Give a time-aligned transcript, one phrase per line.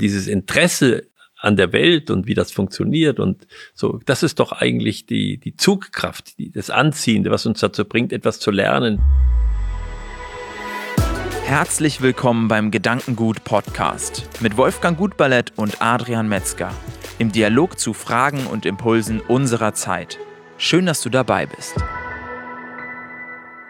[0.00, 5.06] Dieses Interesse an der Welt und wie das funktioniert und so, das ist doch eigentlich
[5.06, 9.00] die, die Zugkraft, die, das Anziehende, was uns dazu bringt, etwas zu lernen.
[11.44, 16.72] Herzlich willkommen beim Gedankengut Podcast mit Wolfgang Gutballett und Adrian Metzger
[17.18, 20.18] im Dialog zu Fragen und Impulsen unserer Zeit.
[20.58, 21.74] Schön, dass du dabei bist.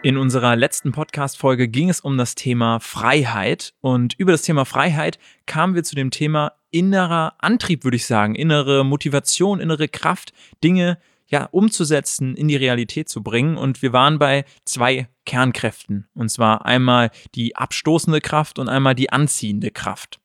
[0.01, 5.19] In unserer letzten Podcast-Folge ging es um das Thema Freiheit und über das Thema Freiheit
[5.45, 10.31] kamen wir zu dem Thema innerer Antrieb, würde ich sagen, innere Motivation, innere Kraft,
[10.63, 16.29] Dinge ja umzusetzen, in die Realität zu bringen und wir waren bei zwei Kernkräften und
[16.29, 20.21] zwar einmal die abstoßende Kraft und einmal die anziehende Kraft.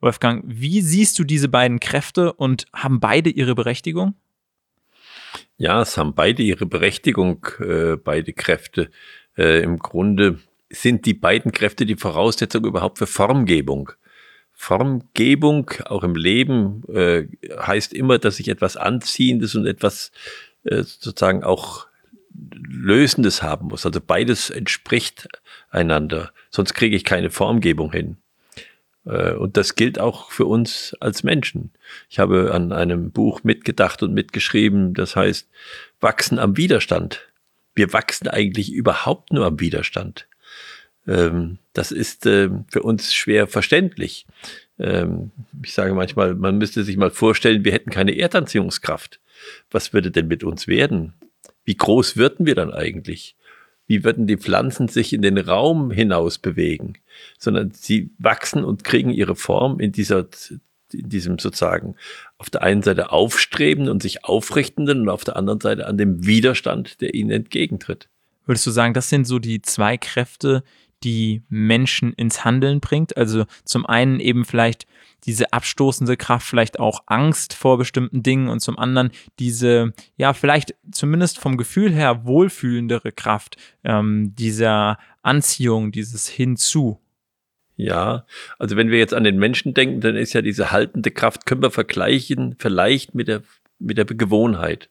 [0.00, 4.14] Wolfgang, wie siehst du diese beiden Kräfte und haben beide ihre Berechtigung?
[5.56, 8.90] Ja, es haben beide ihre Berechtigung, äh, beide Kräfte.
[9.36, 10.38] Äh, Im Grunde
[10.70, 13.92] sind die beiden Kräfte die Voraussetzung überhaupt für Formgebung.
[14.52, 17.26] Formgebung, auch im Leben, äh,
[17.58, 20.12] heißt immer, dass ich etwas Anziehendes und etwas
[20.64, 21.86] äh, sozusagen auch
[22.32, 23.84] Lösendes haben muss.
[23.84, 25.28] Also beides entspricht
[25.70, 26.32] einander.
[26.50, 28.21] Sonst kriege ich keine Formgebung hin.
[29.04, 31.70] Äh, und das gilt auch für uns als Menschen.
[32.08, 35.48] Ich habe an einem Buch mitgedacht und mitgeschrieben, das heißt
[36.00, 37.28] Wachsen am Widerstand.
[37.74, 40.26] Wir wachsen eigentlich überhaupt nur am Widerstand.
[41.06, 44.26] Ähm, das ist ähm, für uns schwer verständlich.
[44.78, 45.30] Ähm,
[45.62, 49.20] ich sage manchmal, man müsste sich mal vorstellen, wir hätten keine Erdanziehungskraft.
[49.70, 51.14] Was würde denn mit uns werden?
[51.64, 53.36] Wie groß würden wir dann eigentlich?
[53.92, 56.94] Wie würden die Pflanzen sich in den Raum hinaus bewegen,
[57.38, 60.26] sondern sie wachsen und kriegen ihre Form in dieser
[60.94, 61.96] in diesem sozusagen
[62.38, 66.24] auf der einen Seite aufstrebenden und sich aufrichtenden und auf der anderen Seite an dem
[66.24, 68.08] Widerstand, der ihnen entgegentritt.
[68.46, 70.64] Würdest du sagen, das sind so die zwei Kräfte,
[71.04, 73.16] die Menschen ins Handeln bringt?
[73.16, 74.86] Also zum einen eben vielleicht
[75.24, 80.74] diese abstoßende Kraft, vielleicht auch Angst vor bestimmten Dingen und zum anderen diese, ja, vielleicht
[80.90, 86.98] zumindest vom Gefühl her wohlfühlendere Kraft ähm, dieser Anziehung, dieses Hinzu.
[87.76, 88.26] Ja,
[88.58, 91.62] also wenn wir jetzt an den Menschen denken, dann ist ja diese haltende Kraft, können
[91.62, 93.42] wir vergleichen, vielleicht mit der,
[93.78, 94.90] mit der Gewohnheit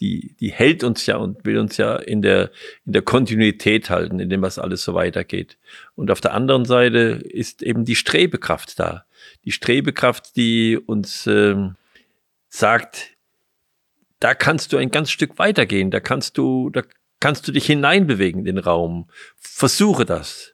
[0.00, 2.50] die, die hält uns ja und will uns ja in der,
[2.84, 5.58] in der Kontinuität halten, in dem was alles so weitergeht.
[5.94, 9.04] Und auf der anderen Seite ist eben die Strebekraft da.
[9.44, 11.76] Die Strebekraft, die uns ähm,
[12.48, 13.10] sagt,
[14.18, 16.82] da kannst du ein ganz Stück weitergehen, da kannst du, da
[17.20, 19.08] kannst du dich hineinbewegen in den Raum.
[19.36, 20.52] Versuche das.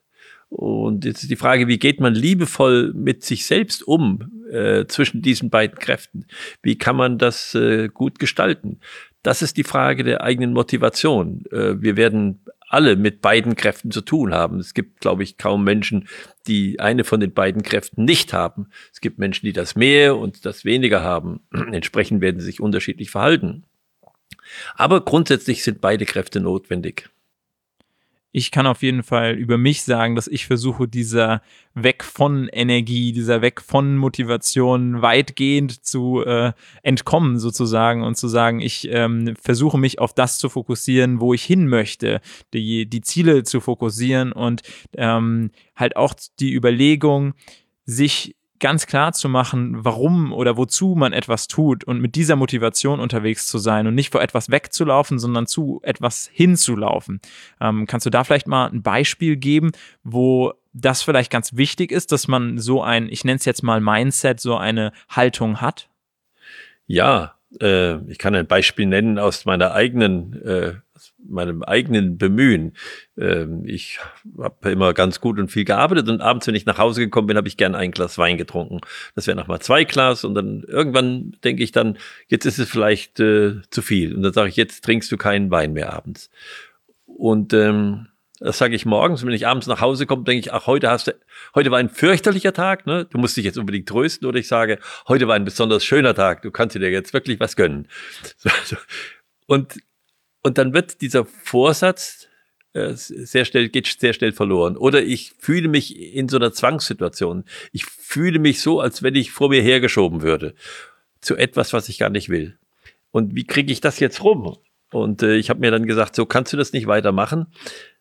[0.51, 5.21] Und jetzt ist die Frage, wie geht man liebevoll mit sich selbst um äh, zwischen
[5.21, 6.27] diesen beiden Kräften?
[6.63, 8.81] Wie kann man das äh, gut gestalten?
[9.23, 11.45] Das ist die Frage der eigenen Motivation.
[11.51, 14.61] Äh, wir werden alle mit beiden Kräften zu tun haben.
[14.61, 16.09] Es gibt, glaube ich, kaum Menschen,
[16.47, 18.69] die eine von den beiden Kräften nicht haben.
[18.93, 21.41] Es gibt Menschen, die das mehr und das weniger haben.
[21.73, 23.65] Entsprechend werden sie sich unterschiedlich verhalten.
[24.77, 27.11] Aber grundsätzlich sind beide Kräfte notwendig
[28.31, 31.41] ich kann auf jeden Fall über mich sagen, dass ich versuche, dieser
[31.75, 36.53] Weg von Energie, dieser Weg von Motivation weitgehend zu äh,
[36.83, 41.45] entkommen sozusagen und zu sagen, ich ähm, versuche mich auf das zu fokussieren, wo ich
[41.45, 42.21] hin möchte,
[42.53, 44.63] die, die Ziele zu fokussieren und
[44.95, 47.35] ähm, halt auch die Überlegung,
[47.87, 53.01] sich ganz klar zu machen, warum oder wozu man etwas tut und mit dieser Motivation
[53.01, 57.21] unterwegs zu sein und nicht vor etwas wegzulaufen, sondern zu etwas hinzulaufen.
[57.61, 62.13] Ähm, kannst du da vielleicht mal ein Beispiel geben, wo das vielleicht ganz wichtig ist,
[62.13, 65.89] dass man so ein, ich nenne es jetzt mal Mindset, so eine Haltung hat?
[66.87, 70.75] Ja, äh, ich kann ein Beispiel nennen aus meiner eigenen äh,
[71.27, 72.73] meinem eigenen Bemühen.
[73.17, 73.99] Ähm, ich
[74.39, 77.37] habe immer ganz gut und viel gearbeitet und abends, wenn ich nach Hause gekommen bin,
[77.37, 78.81] habe ich gern ein Glas Wein getrunken.
[79.15, 81.99] Das wäre nochmal zwei Glas und dann irgendwann denke ich dann,
[82.29, 84.15] jetzt ist es vielleicht äh, zu viel.
[84.15, 86.31] Und dann sage ich, jetzt trinkst du keinen Wein mehr abends.
[87.07, 88.09] Und ähm,
[88.41, 91.09] das sage ich morgens, wenn ich abends nach Hause komme, denke ich, ach, heute hast
[91.09, 91.13] du,
[91.55, 93.05] heute war ein fürchterlicher Tag, ne?
[93.05, 96.43] Du musst dich jetzt unbedingt trösten oder ich sage, heute war ein besonders schöner Tag,
[96.43, 97.89] du kannst dir jetzt wirklich was gönnen.
[98.37, 98.77] So, so.
[99.47, 99.79] Und
[100.43, 102.29] und dann wird dieser Vorsatz
[102.75, 104.77] äh, sehr schnell, geht sehr schnell verloren.
[104.77, 107.45] Oder ich fühle mich in so einer Zwangssituation.
[107.73, 110.55] Ich fühle mich so, als wenn ich vor mir hergeschoben würde.
[111.21, 112.59] Zu etwas, was ich gar nicht will.
[113.11, 114.59] Und wie kriege ich das jetzt rum?
[114.93, 117.47] Und äh, ich habe mir dann gesagt, so kannst du das nicht weitermachen.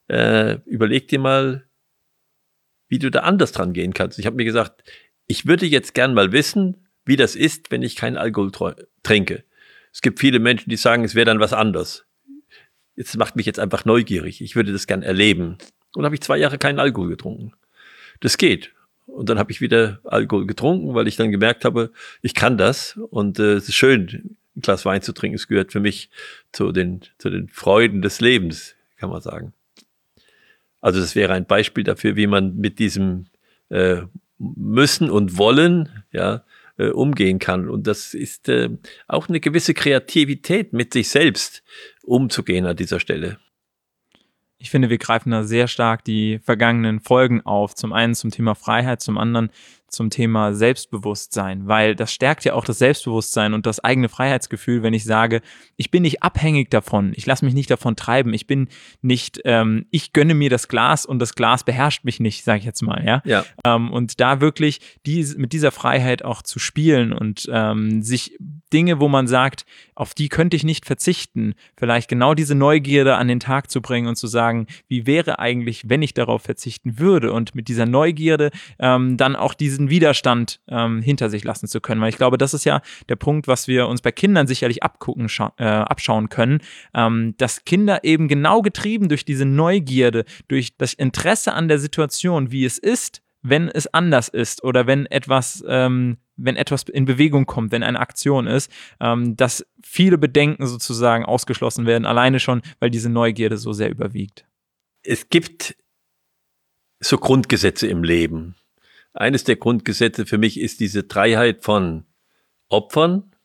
[0.07, 1.65] Äh, überleg dir mal,
[2.87, 4.19] wie du da anders dran gehen kannst.
[4.19, 4.83] Ich habe mir gesagt,
[5.25, 9.43] ich würde jetzt gern mal wissen, wie das ist, wenn ich keinen Alkohol trinke.
[9.91, 12.06] Es gibt viele Menschen, die sagen, es wäre dann was anderes
[12.97, 14.41] es macht mich jetzt einfach neugierig.
[14.41, 15.57] Ich würde das gern erleben.
[15.93, 17.53] Und habe ich zwei Jahre keinen Alkohol getrunken.
[18.19, 18.73] Das geht.
[19.05, 21.91] Und dann habe ich wieder Alkohol getrunken, weil ich dann gemerkt habe,
[22.21, 22.99] ich kann das.
[23.09, 25.35] Und äh, es ist schön, ein Glas Wein zu trinken.
[25.35, 26.09] Es gehört für mich
[26.51, 29.53] zu den, zu den Freuden des Lebens, kann man sagen.
[30.81, 33.27] Also das wäre ein Beispiel dafür, wie man mit diesem
[33.69, 34.01] äh,
[34.37, 36.43] Müssen und Wollen ja,
[36.77, 37.69] äh, umgehen kann.
[37.69, 38.69] Und das ist äh,
[39.07, 41.63] auch eine gewisse Kreativität mit sich selbst
[42.07, 43.37] umzugehen an dieser Stelle.
[44.59, 47.75] Ich finde, wir greifen da sehr stark die vergangenen Folgen auf.
[47.75, 49.51] Zum einen zum Thema Freiheit, zum anderen
[49.87, 54.93] zum Thema Selbstbewusstsein, weil das stärkt ja auch das Selbstbewusstsein und das eigene Freiheitsgefühl, wenn
[54.93, 55.41] ich sage,
[55.75, 58.67] ich bin nicht abhängig davon, ich lasse mich nicht davon treiben, ich bin
[59.01, 62.65] nicht, ähm, ich gönne mir das Glas und das Glas beherrscht mich nicht, sage ich
[62.65, 63.21] jetzt mal, ja.
[63.25, 63.45] ja.
[63.65, 68.37] Ähm, und da wirklich die, mit dieser Freiheit auch zu spielen und ähm, sich
[68.73, 73.27] Dinge, wo man sagt, auf die könnte ich nicht verzichten, vielleicht genau diese Neugierde an
[73.27, 77.31] den Tag zu bringen und zu sagen, wie wäre eigentlich, wenn ich darauf verzichten würde
[77.31, 81.79] und mit dieser Neugierde ähm, dann auch diese diesen Widerstand ähm, hinter sich lassen zu
[81.81, 82.01] können.
[82.01, 85.27] Weil ich glaube, das ist ja der Punkt, was wir uns bei Kindern sicherlich abgucken,
[85.57, 86.61] äh, abschauen können,
[86.93, 92.51] ähm, dass Kinder eben genau getrieben durch diese Neugierde, durch das Interesse an der Situation,
[92.51, 97.45] wie es ist, wenn es anders ist oder wenn etwas, ähm, wenn etwas in Bewegung
[97.45, 102.89] kommt, wenn eine Aktion ist, ähm, dass viele Bedenken sozusagen ausgeschlossen werden, alleine schon, weil
[102.89, 104.45] diese Neugierde so sehr überwiegt.
[105.03, 105.75] Es gibt
[106.99, 108.55] so Grundgesetze im Leben
[109.17, 112.05] eines der Grundgesetze für mich ist diese Dreiheit von
[112.69, 113.35] Opfern,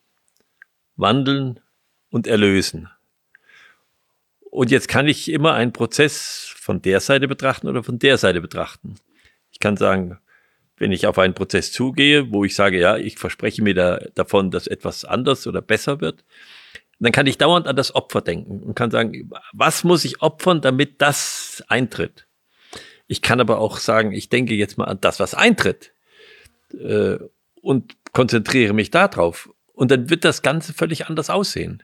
[0.96, 1.60] Wandeln
[2.10, 2.88] und Erlösen.
[4.50, 8.40] Und jetzt kann ich immer einen Prozess von der Seite betrachten oder von der Seite
[8.40, 8.96] betrachten.
[9.50, 10.18] Ich kann sagen,
[10.76, 14.50] wenn ich auf einen Prozess zugehe, wo ich sage, ja, ich verspreche mir da, davon,
[14.50, 16.24] dass etwas anders oder besser wird,
[17.00, 20.60] dann kann ich dauernd an das Opfer denken und kann sagen, was muss ich opfern,
[20.60, 22.26] damit das eintritt?
[23.06, 25.92] Ich kann aber auch sagen, ich denke jetzt mal an das, was eintritt
[26.72, 27.18] äh,
[27.60, 29.50] und konzentriere mich darauf.
[29.72, 31.82] Und dann wird das Ganze völlig anders aussehen.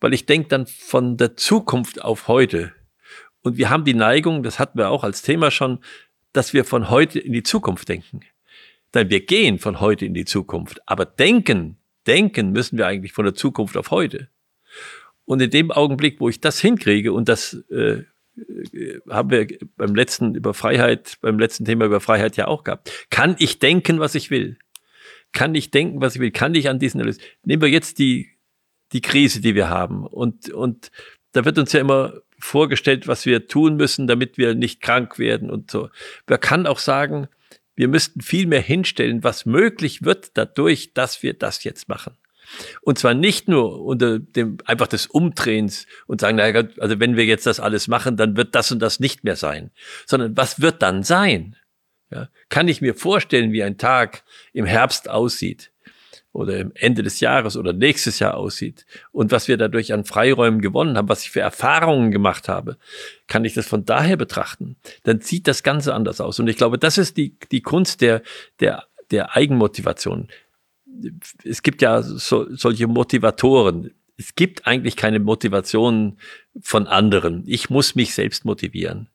[0.00, 2.72] Weil ich denke dann von der Zukunft auf heute.
[3.42, 5.78] Und wir haben die Neigung, das hatten wir auch als Thema schon,
[6.32, 8.20] dass wir von heute in die Zukunft denken.
[8.94, 10.80] Denn wir gehen von heute in die Zukunft.
[10.86, 14.28] Aber denken, denken müssen wir eigentlich von der Zukunft auf heute.
[15.24, 18.04] Und in dem Augenblick, wo ich das hinkriege und das äh,
[19.08, 19.46] haben wir
[19.76, 22.90] beim letzten über Freiheit, beim letzten Thema über Freiheit ja auch gehabt.
[23.10, 24.58] Kann ich denken, was ich will?
[25.32, 26.30] Kann ich denken, was ich will?
[26.30, 27.18] Kann ich an diesen Erlös?
[27.44, 28.30] Nehmen wir jetzt die,
[28.92, 30.06] die Krise, die wir haben.
[30.06, 30.90] Und, und
[31.32, 35.50] da wird uns ja immer vorgestellt, was wir tun müssen, damit wir nicht krank werden
[35.50, 35.90] und so.
[36.28, 37.28] Man kann auch sagen,
[37.74, 42.16] wir müssten viel mehr hinstellen, was möglich wird dadurch, dass wir das jetzt machen.
[42.82, 47.24] Und zwar nicht nur unter dem einfach des Umdrehens und sagen, naja, also wenn wir
[47.24, 49.70] jetzt das alles machen, dann wird das und das nicht mehr sein,
[50.06, 51.56] sondern was wird dann sein?
[52.10, 54.24] Ja, kann ich mir vorstellen, wie ein Tag
[54.54, 55.72] im Herbst aussieht
[56.32, 60.62] oder im Ende des Jahres oder nächstes Jahr aussieht und was wir dadurch an Freiräumen
[60.62, 62.78] gewonnen haben, was ich für Erfahrungen gemacht habe,
[63.26, 66.38] kann ich das von daher betrachten, dann sieht das Ganze anders aus.
[66.38, 68.22] Und ich glaube, das ist die, die Kunst der,
[68.60, 70.28] der, der Eigenmotivation
[71.44, 73.92] es gibt ja so, solche Motivatoren.
[74.16, 76.18] Es gibt eigentlich keine Motivation
[76.60, 77.44] von anderen.
[77.46, 79.08] Ich muss mich selbst motivieren.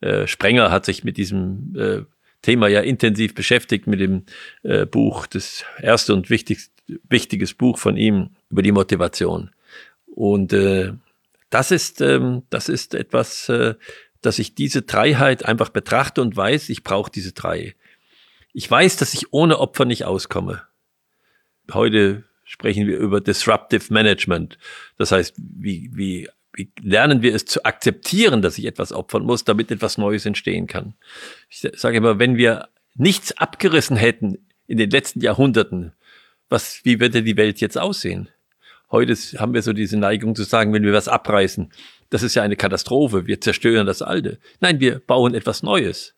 [0.00, 2.02] Äh, Sprenger hat sich mit diesem äh,
[2.42, 4.24] Thema ja intensiv beschäftigt mit dem
[4.62, 6.72] äh, Buch, das erste und wichtigst,
[7.08, 9.50] wichtiges Buch von ihm über die Motivation.
[10.06, 10.92] Und äh,
[11.50, 13.74] das ist, ähm, das ist etwas, äh,
[14.22, 17.74] dass ich diese Dreiheit einfach betrachte und weiß, ich brauche diese drei.
[18.52, 20.65] Ich weiß, dass ich ohne Opfer nicht auskomme.
[21.72, 24.58] Heute sprechen wir über Disruptive Management.
[24.98, 29.44] Das heißt, wie, wie, wie lernen wir es zu akzeptieren, dass ich etwas opfern muss,
[29.44, 30.94] damit etwas Neues entstehen kann.
[31.50, 35.92] Ich sage immer, wenn wir nichts abgerissen hätten in den letzten Jahrhunderten,
[36.48, 38.28] was, wie würde die Welt jetzt aussehen?
[38.90, 41.72] Heute haben wir so diese Neigung zu sagen, wenn wir was abreißen,
[42.10, 44.38] das ist ja eine Katastrophe, wir zerstören das Alte.
[44.60, 46.15] Nein, wir bauen etwas Neues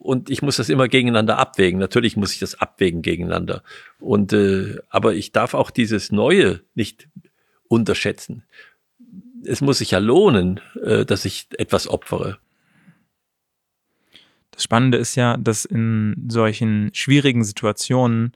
[0.00, 1.78] und ich muss das immer gegeneinander abwägen.
[1.78, 3.62] Natürlich muss ich das abwägen gegeneinander.
[3.98, 7.08] Und äh, aber ich darf auch dieses Neue nicht
[7.68, 8.44] unterschätzen.
[9.44, 12.38] Es muss sich ja lohnen, äh, dass ich etwas opfere.
[14.52, 18.32] Das Spannende ist ja, dass in solchen schwierigen Situationen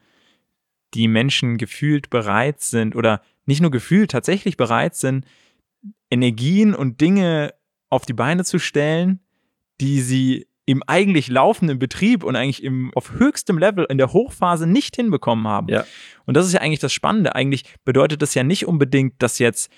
[0.93, 5.25] die Menschen gefühlt bereit sind oder nicht nur gefühlt tatsächlich bereit sind,
[6.11, 7.55] Energien und Dinge
[7.89, 9.21] auf die Beine zu stellen,
[9.81, 14.67] die sie im eigentlich laufenden Betrieb und eigentlich im, auf höchstem Level in der Hochphase
[14.67, 15.69] nicht hinbekommen haben.
[15.69, 15.85] Ja.
[16.25, 17.35] Und das ist ja eigentlich das Spannende.
[17.35, 19.71] Eigentlich bedeutet das ja nicht unbedingt, dass jetzt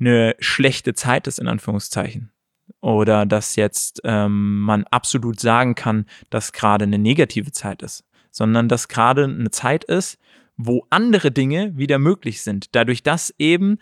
[0.00, 2.32] eine schlechte Zeit ist, in Anführungszeichen.
[2.80, 8.68] oder dass jetzt ähm, man absolut sagen kann, dass gerade eine negative Zeit ist, sondern
[8.68, 10.18] dass gerade eine Zeit ist,
[10.56, 12.74] wo andere Dinge wieder möglich sind.
[12.74, 13.78] Dadurch, dass eben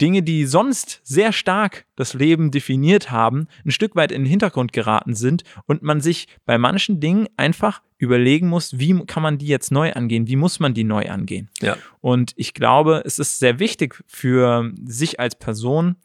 [0.00, 4.72] Dinge, die sonst sehr stark das Leben definiert haben, ein Stück weit in den Hintergrund
[4.72, 9.46] geraten sind und man sich bei manchen Dingen einfach überlegen muss, wie kann man die
[9.46, 11.50] jetzt neu angehen, wie muss man die neu angehen.
[11.60, 11.76] Ja.
[12.00, 15.96] Und ich glaube, es ist sehr wichtig für sich als Person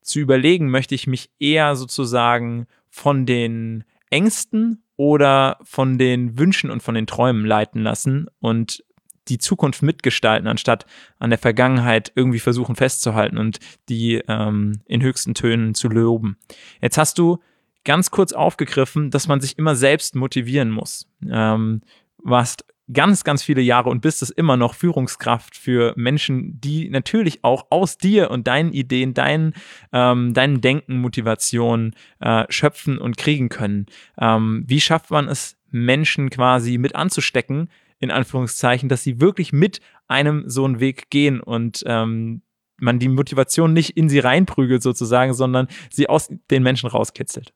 [0.00, 6.82] zu überlegen, möchte ich mich eher sozusagen von den Ängsten oder von den Wünschen und
[6.82, 8.84] von den Träumen leiten lassen und
[9.28, 10.86] die Zukunft mitgestalten, anstatt
[11.18, 16.36] an der Vergangenheit irgendwie versuchen festzuhalten und die ähm, in höchsten Tönen zu loben.
[16.80, 17.38] Jetzt hast du
[17.84, 21.08] ganz kurz aufgegriffen, dass man sich immer selbst motivieren muss.
[21.28, 21.82] Ähm,
[22.18, 27.42] warst ganz, ganz viele Jahre und bist es immer noch Führungskraft für Menschen, die natürlich
[27.42, 29.54] auch aus dir und deinen Ideen, deinen,
[29.92, 33.86] ähm, deinen Denken, Motivation äh, schöpfen und kriegen können.
[34.18, 37.68] Ähm, wie schafft man es, Menschen quasi mit anzustecken,
[38.04, 42.42] in Anführungszeichen, dass sie wirklich mit einem so einen Weg gehen und ähm,
[42.76, 47.52] man die Motivation nicht in sie reinprügelt sozusagen, sondern sie aus den Menschen rauskitzelt.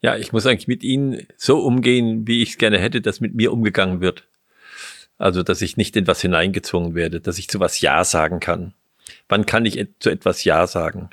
[0.00, 3.34] Ja, ich muss eigentlich mit ihnen so umgehen, wie ich es gerne hätte, dass mit
[3.34, 4.26] mir umgegangen wird.
[5.18, 8.72] Also, dass ich nicht in was hineingezwungen werde, dass ich zu was Ja sagen kann.
[9.28, 11.10] Wann kann ich zu etwas Ja sagen?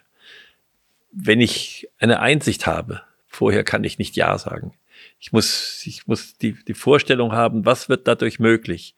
[1.12, 4.72] Wenn ich eine Einsicht habe, vorher kann ich nicht Ja sagen.
[5.20, 8.96] Ich muss, ich muss die, die Vorstellung haben, was wird dadurch möglich.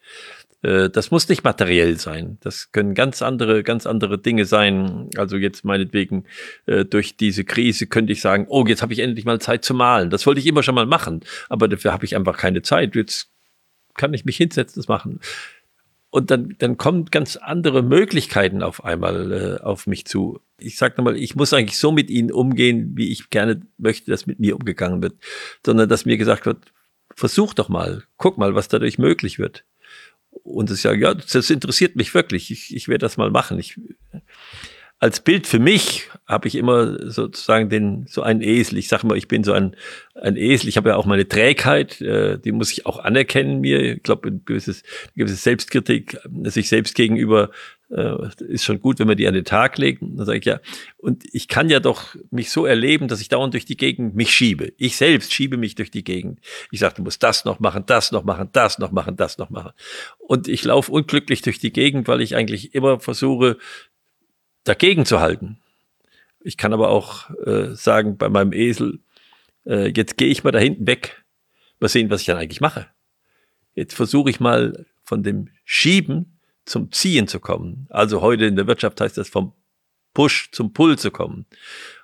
[0.62, 2.38] Äh, das muss nicht materiell sein.
[2.40, 5.08] Das können ganz andere, ganz andere Dinge sein.
[5.16, 6.24] Also jetzt meinetwegen
[6.66, 9.74] äh, durch diese Krise könnte ich sagen, oh, jetzt habe ich endlich mal Zeit zu
[9.74, 10.10] malen.
[10.10, 12.94] Das wollte ich immer schon mal machen, aber dafür habe ich einfach keine Zeit.
[12.94, 13.30] Jetzt
[13.94, 15.20] kann ich mich hinsetzen, das machen.
[16.10, 20.40] Und dann, dann kommen ganz andere Möglichkeiten auf einmal äh, auf mich zu.
[20.58, 24.26] Ich sage nochmal, ich muss eigentlich so mit ihnen umgehen, wie ich gerne möchte, dass
[24.26, 25.14] mit mir umgegangen wird,
[25.64, 26.72] sondern dass mir gesagt wird,
[27.14, 29.64] versuch doch mal, guck mal, was dadurch möglich wird.
[30.30, 33.58] Und ich sage, ja, das interessiert mich wirklich, ich, ich werde das mal machen.
[33.58, 33.78] Ich,
[35.00, 38.78] als Bild für mich habe ich immer sozusagen den so einen Esel.
[38.78, 39.74] Ich sage mal, ich bin so ein
[40.22, 40.68] ein Esel.
[40.68, 43.96] Ich habe ja auch meine Trägheit, äh, die muss ich auch anerkennen mir.
[43.96, 47.50] Ich glaube, ein gewisses, eine gewisse Selbstkritik sich selbst gegenüber
[47.90, 50.02] äh, ist schon gut, wenn man die an den Tag legt.
[50.02, 50.60] Dann sage ich ja,
[50.98, 54.32] und ich kann ja doch mich so erleben, dass ich dauernd durch die Gegend mich
[54.32, 54.72] schiebe.
[54.76, 56.40] Ich selbst schiebe mich durch die Gegend.
[56.70, 59.50] Ich sage, du musst das noch machen, das noch machen, das noch machen, das noch
[59.50, 59.72] machen.
[60.18, 63.56] Und ich laufe unglücklich durch die Gegend, weil ich eigentlich immer versuche,
[64.64, 65.58] dagegen zu halten.
[66.40, 69.00] Ich kann aber auch äh, sagen, bei meinem Esel,
[69.66, 71.24] äh, jetzt gehe ich mal da hinten weg,
[71.80, 72.86] mal sehen, was ich dann eigentlich mache.
[73.74, 77.86] Jetzt versuche ich mal von dem Schieben zum Ziehen zu kommen.
[77.90, 79.52] Also heute in der Wirtschaft heißt das vom
[80.14, 81.46] Push zum Pull zu kommen.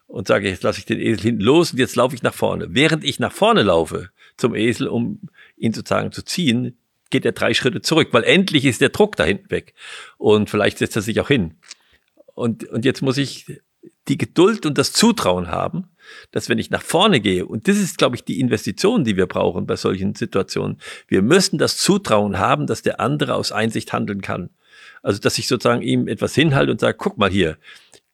[0.06, 2.68] Und sage, jetzt lasse ich den Esel hinten los und jetzt laufe ich nach vorne.
[2.70, 5.20] Während ich nach vorne laufe zum Esel, um
[5.56, 6.78] ihn sozusagen zu ziehen,
[7.10, 9.74] geht er drei Schritte zurück, weil endlich ist der Druck da hinten weg.
[10.16, 11.56] Und vielleicht setzt er sich auch hin.
[12.36, 13.46] Und, und jetzt muss ich
[14.08, 15.88] die Geduld und das Zutrauen haben,
[16.30, 19.26] dass wenn ich nach vorne gehe, und das ist, glaube ich, die Investition, die wir
[19.26, 20.78] brauchen bei solchen Situationen,
[21.08, 24.50] wir müssen das Zutrauen haben, dass der andere aus Einsicht handeln kann.
[25.02, 27.56] Also, dass ich sozusagen ihm etwas hinhalte und sage, guck mal hier,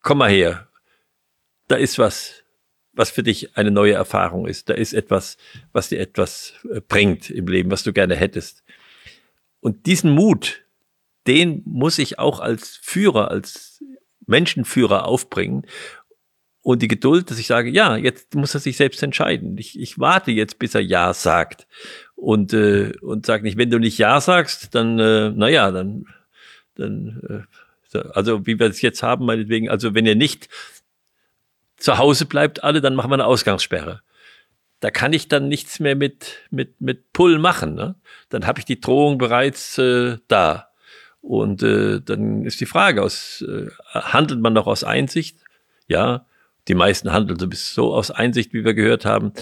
[0.02, 0.68] komm mal her,
[1.66, 2.44] da ist was,
[2.92, 4.68] was für dich eine neue Erfahrung ist.
[4.68, 5.36] Da ist etwas,
[5.72, 8.62] was dir etwas äh, bringt im Leben, was du gerne hättest.
[9.60, 10.62] Und diesen Mut,
[11.26, 13.82] den muss ich auch als Führer, als
[14.26, 15.66] Menschenführer aufbringen
[16.62, 19.58] und die Geduld, dass ich sage, ja, jetzt muss er sich selbst entscheiden.
[19.58, 21.66] Ich, ich warte jetzt, bis er Ja sagt
[22.14, 26.06] und äh, und sag nicht, wenn du nicht Ja sagst, dann äh, naja, dann
[26.76, 27.46] dann
[27.92, 30.48] äh, also wie wir es jetzt haben, meinetwegen, also wenn ihr nicht
[31.76, 34.02] zu Hause bleibt alle, dann machen wir eine Ausgangssperre.
[34.80, 37.74] Da kann ich dann nichts mehr mit mit mit Pull machen.
[37.74, 37.96] Ne?
[38.28, 40.68] Dann habe ich die Drohung bereits äh, da.
[41.22, 45.38] Und äh, dann ist die Frage, aus, äh, handelt man noch aus Einsicht?
[45.86, 46.26] Ja,
[46.68, 49.32] die meisten handeln so bis so aus Einsicht, wie wir gehört haben.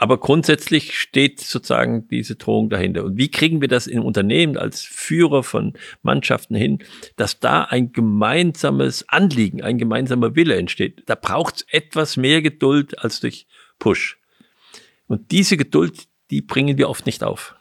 [0.00, 3.04] Aber grundsätzlich steht sozusagen diese Drohung dahinter.
[3.04, 5.72] Und wie kriegen wir das im Unternehmen als Führer von
[6.02, 6.78] Mannschaften hin,
[7.16, 11.02] dass da ein gemeinsames Anliegen, ein gemeinsamer Wille entsteht?
[11.06, 13.48] Da braucht es etwas mehr Geduld als durch
[13.80, 14.18] Push.
[15.08, 17.57] Und diese Geduld, die bringen wir oft nicht auf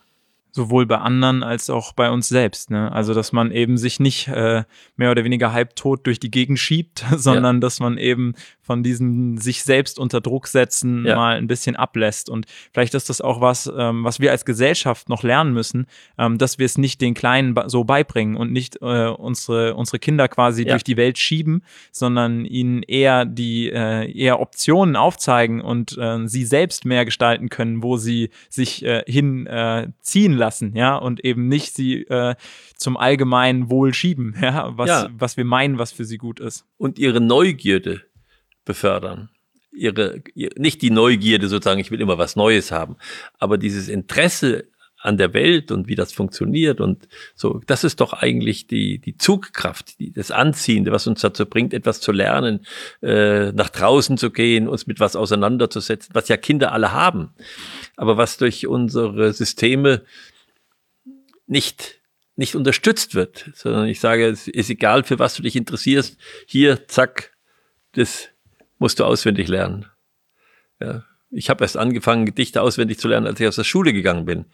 [0.58, 2.72] sowohl bei anderen als auch bei uns selbst.
[2.72, 2.92] Ne?
[2.92, 4.64] Also dass man eben sich nicht äh,
[4.96, 7.60] mehr oder weniger halbtot durch die Gegend schiebt, sondern ja.
[7.62, 8.34] dass man eben
[8.68, 11.16] von diesen sich selbst unter Druck setzen Ja.
[11.16, 12.30] mal ein bisschen ablässt.
[12.30, 15.88] Und vielleicht ist das auch was, ähm, was wir als Gesellschaft noch lernen müssen,
[16.20, 20.28] ähm, dass wir es nicht den Kleinen so beibringen und nicht äh, unsere, unsere Kinder
[20.28, 20.72] quasi Ja.
[20.74, 26.44] durch die Welt schieben, sondern ihnen eher die äh, eher Optionen aufzeigen und äh, sie
[26.46, 29.88] selbst mehr gestalten können, wo sie sich äh, hin äh,
[30.28, 32.36] lassen, ja, und eben nicht sie äh,
[32.76, 35.10] zum allgemeinen Wohl schieben, ja, was, Ja.
[35.18, 36.66] was wir meinen, was für sie gut ist.
[36.78, 38.02] und ihre Neugierde
[38.68, 39.30] befördern.
[39.72, 42.98] Ihre, ihr, nicht die Neugierde sozusagen, ich will immer was Neues haben,
[43.40, 44.66] aber dieses Interesse
[45.00, 49.16] an der Welt und wie das funktioniert und so, das ist doch eigentlich die, die
[49.16, 52.66] Zugkraft, die, das Anziehende, was uns dazu bringt, etwas zu lernen,
[53.02, 57.30] äh, nach draußen zu gehen, uns mit was auseinanderzusetzen, was ja Kinder alle haben,
[57.96, 60.04] aber was durch unsere Systeme
[61.46, 62.02] nicht,
[62.36, 66.88] nicht unterstützt wird, sondern ich sage, es ist egal, für was du dich interessierst, hier,
[66.88, 67.38] zack,
[67.94, 68.30] das
[68.80, 69.86] musst du auswendig lernen.
[70.80, 71.04] Ja.
[71.30, 74.46] Ich habe erst angefangen, Gedichte auswendig zu lernen, als ich aus der Schule gegangen bin.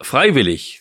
[0.00, 0.80] Freiwillig.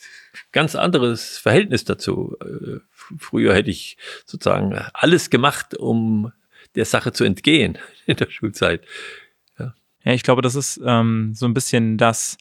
[0.51, 2.37] Ganz anderes Verhältnis dazu.
[2.41, 6.31] Äh, Früher hätte ich sozusagen alles gemacht, um
[6.75, 8.81] der Sache zu entgehen in der Schulzeit.
[10.05, 12.37] Ja, ich glaube, das ist ähm, so ein bisschen das,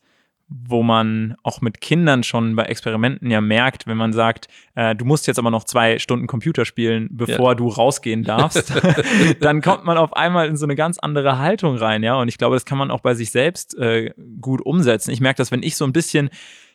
[0.48, 5.04] wo man auch mit Kindern schon bei Experimenten ja merkt, wenn man sagt, äh, du
[5.04, 8.72] musst jetzt aber noch zwei Stunden Computer spielen, bevor du rausgehen darfst,
[9.40, 12.14] dann kommt man auf einmal in so eine ganz andere Haltung rein, ja.
[12.16, 15.10] Und ich glaube, das kann man auch bei sich selbst äh, gut umsetzen.
[15.10, 16.30] Ich merke das, wenn ich so ein bisschen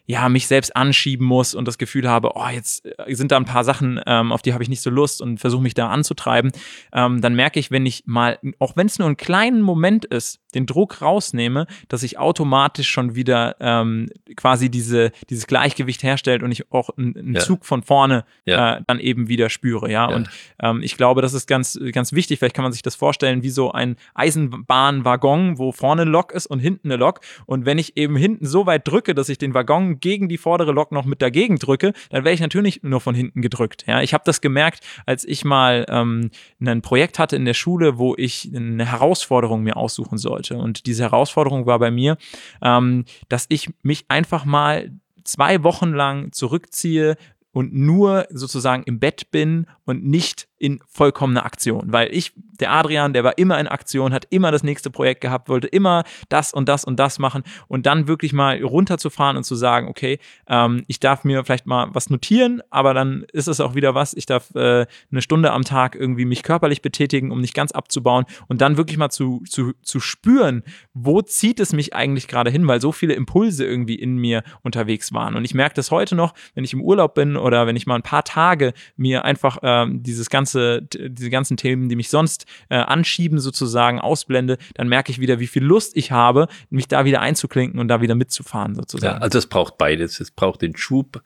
[0.10, 3.46] ja, mich selbst anschieben muss und das Gefühl habe, oh, jetzt äh, sind da ein
[3.46, 6.52] paar Sachen, ähm, auf die habe ich nicht so Lust und versuche mich da anzutreiben,
[6.92, 10.40] ähm, dann merke ich, wenn ich mal, auch wenn es nur einen kleinen Moment ist,
[10.56, 16.52] den Druck rausnehme, dass ich automatisch schon wieder ähm, quasi diese, dieses Gleichgewicht herstellt und
[16.52, 17.40] ich auch einen, einen Ja.
[17.42, 18.78] Zug von vorne Ja.
[18.78, 20.10] äh, dann eben wieder spüre, ja.
[20.10, 20.16] Ja.
[20.16, 20.30] Und
[20.62, 22.40] ähm, ich glaube, das ist ganz, ganz wichtig.
[22.40, 26.48] Vielleicht kann man sich das vorstellen wie so ein Eisenbahnwaggon, wo vorne eine Lok ist
[26.48, 27.20] und hinten eine Lok.
[27.46, 30.72] Und wenn ich eben hinten so weit drücke, dass ich den Waggon gegen die vordere
[30.72, 33.84] Lok noch mit dagegen drücke, dann werde ich natürlich nur von hinten gedrückt.
[33.88, 36.32] Ja, ich habe das gemerkt, als ich mal ähm,
[36.64, 40.58] ein Projekt hatte in der Schule, wo ich eine Herausforderung mir aussuchen sollte.
[40.58, 42.18] Und diese Herausforderung war bei mir,
[42.62, 44.92] ähm, dass ich mich einfach mal
[45.24, 47.18] zwei Wochen lang zurückziehe
[47.52, 51.92] und nur sozusagen im Bett bin und nicht in vollkommener Aktion.
[51.92, 55.50] Weil ich, der Adrian, der war immer in Aktion, hat immer das nächste Projekt gehabt,
[55.50, 59.56] wollte immer das und das und das machen und dann wirklich mal runterzufahren und zu
[59.56, 63.74] sagen, okay, ähm, ich darf mir vielleicht mal was notieren, aber dann ist es auch
[63.74, 67.54] wieder was, ich darf äh, eine Stunde am Tag irgendwie mich körperlich betätigen, um nicht
[67.54, 72.28] ganz abzubauen und dann wirklich mal zu, zu, zu spüren, wo zieht es mich eigentlich
[72.28, 75.36] gerade hin, weil so viele Impulse irgendwie in mir unterwegs waren.
[75.36, 77.96] Und ich merke das heute noch, wenn ich im Urlaub bin oder wenn ich mal
[77.96, 82.76] ein paar Tage mir einfach ähm, dieses ganze, diese ganzen Themen, die mich sonst äh,
[82.76, 87.22] anschieben, sozusagen ausblende, dann merke ich wieder, wie viel Lust ich habe, mich da wieder
[87.22, 89.22] einzuklinken und da wieder mitzufahren, Ja, sozusagen.
[89.22, 90.20] also es braucht beides.
[90.20, 91.22] Es braucht den Schub.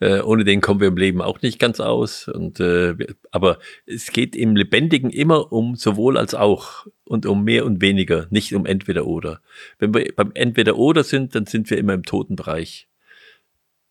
[0.00, 2.28] Äh, ohne den kommen wir im Leben auch nicht ganz aus.
[2.28, 2.94] Und äh,
[3.32, 8.26] aber es geht im Lebendigen immer um sowohl als auch und um mehr und weniger,
[8.30, 9.40] nicht um entweder oder.
[9.80, 12.88] Wenn wir beim entweder oder sind, dann sind wir immer im toten Bereich.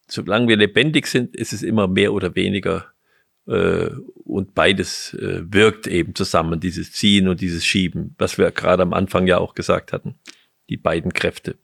[0.07, 2.85] Solange wir lebendig sind, ist es immer mehr oder weniger.
[3.47, 3.89] Äh,
[4.25, 8.93] und beides äh, wirkt eben zusammen, dieses Ziehen und dieses Schieben, was wir gerade am
[8.93, 10.15] Anfang ja auch gesagt hatten.
[10.69, 11.57] Die beiden Kräfte.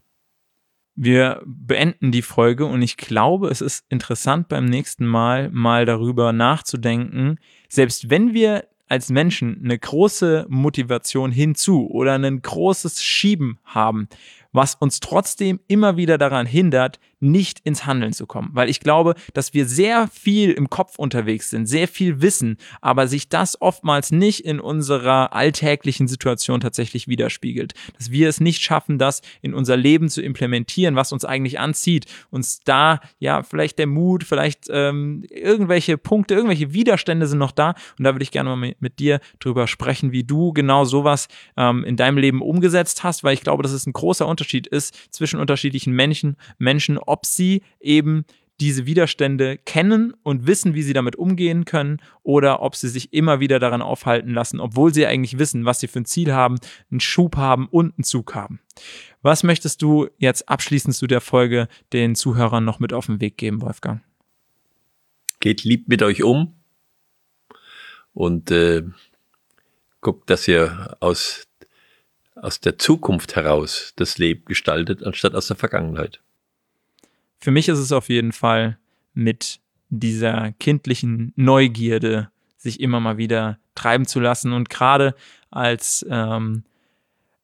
[0.95, 6.31] Wir beenden die Folge und ich glaube, es ist interessant beim nächsten Mal mal darüber
[6.31, 14.07] nachzudenken, selbst wenn wir als Menschen eine große Motivation hinzu oder ein großes Schieben haben,
[14.51, 18.49] was uns trotzdem immer wieder daran hindert, nicht ins Handeln zu kommen.
[18.53, 23.07] Weil ich glaube, dass wir sehr viel im Kopf unterwegs sind, sehr viel wissen, aber
[23.07, 27.73] sich das oftmals nicht in unserer alltäglichen Situation tatsächlich widerspiegelt.
[27.97, 32.05] Dass wir es nicht schaffen, das in unser Leben zu implementieren, was uns eigentlich anzieht.
[32.29, 37.75] Uns da, ja, vielleicht der Mut, vielleicht ähm, irgendwelche Punkte, irgendwelche Widerstände sind noch da.
[37.97, 41.83] Und da würde ich gerne mal mit, dir drüber sprechen, wie du genau sowas ähm,
[41.83, 45.39] in deinem Leben umgesetzt hast, weil ich glaube, dass es ein großer Unterschied ist zwischen
[45.39, 48.25] unterschiedlichen Menschen, Menschen, ob sie eben
[48.59, 53.39] diese Widerstände kennen und wissen, wie sie damit umgehen können, oder ob sie sich immer
[53.39, 56.57] wieder daran aufhalten lassen, obwohl sie eigentlich wissen, was sie für ein Ziel haben,
[56.91, 58.59] einen Schub haben und einen Zug haben.
[59.21, 63.37] Was möchtest du jetzt abschließend zu der Folge den Zuhörern noch mit auf den Weg
[63.37, 64.01] geben, Wolfgang?
[65.43, 66.55] geht lieb mit euch um
[68.13, 68.83] und äh,
[69.99, 71.49] guckt, dass ihr aus,
[72.35, 76.21] aus der Zukunft heraus das Leben gestaltet, anstatt aus der Vergangenheit.
[77.43, 78.77] Für mich ist es auf jeden Fall
[79.13, 84.53] mit dieser kindlichen Neugierde, sich immer mal wieder treiben zu lassen.
[84.53, 85.13] Und gerade
[85.51, 86.63] als ähm,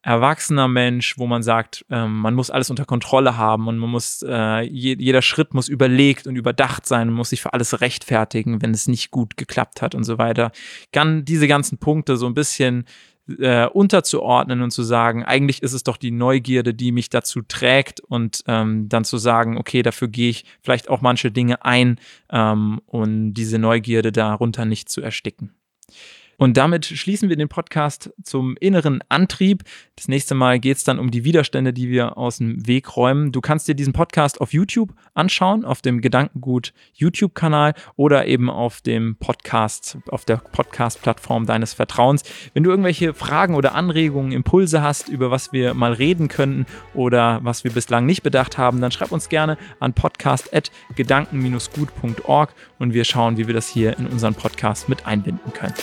[0.02, 4.24] erwachsener Mensch, wo man sagt, ähm, man muss alles unter Kontrolle haben und man muss,
[4.26, 8.62] äh, je, jeder Schritt muss überlegt und überdacht sein, man muss sich für alles rechtfertigen,
[8.62, 10.54] wenn es nicht gut geklappt hat und so weiter.
[10.94, 12.86] Kann diese ganzen Punkte so ein bisschen
[13.40, 18.00] äh, unterzuordnen und zu sagen, eigentlich ist es doch die Neugierde, die mich dazu trägt
[18.00, 22.00] und ähm, dann zu sagen, okay, dafür gehe ich vielleicht auch manche Dinge ein
[22.32, 25.52] ähm, und diese Neugierde darunter nicht zu ersticken.
[26.40, 29.66] Und damit schließen wir den Podcast zum inneren Antrieb.
[29.98, 33.34] Das nächste Mal geht es dann um die Widerstände, die wir aus dem Weg räumen.
[33.34, 38.80] Du kannst dir diesen Podcast auf YouTube anschauen, auf dem Gedankengut YouTube-Kanal oder eben auf
[38.80, 42.24] dem Podcast, auf der Podcast-Plattform deines Vertrauens.
[42.54, 47.42] Wenn du irgendwelche Fragen oder Anregungen, Impulse hast, über was wir mal reden könnten oder
[47.44, 53.36] was wir bislang nicht bedacht haben, dann schreib uns gerne an podcast.gedanken-gut.org und wir schauen,
[53.36, 55.74] wie wir das hier in unseren Podcast mit einbinden können.